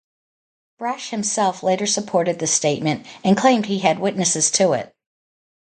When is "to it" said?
4.49-4.95